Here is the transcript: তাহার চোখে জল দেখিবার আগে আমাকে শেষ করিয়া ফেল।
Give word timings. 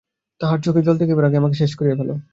তাহার 0.41 0.59
চোখে 0.61 0.81
জল 0.81 0.95
দেখিবার 0.97 1.27
আগে 1.27 1.39
আমাকে 1.39 1.55
শেষ 1.61 1.71
করিয়া 1.75 1.97
ফেল। 1.97 2.09